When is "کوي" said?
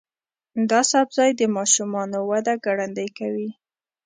3.17-3.49